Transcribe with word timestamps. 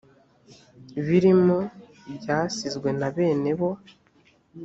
birimo 1.05 1.57
byasizwe 2.17 2.89
na 2.99 3.07
bene 3.15 3.51
bo 3.59 3.69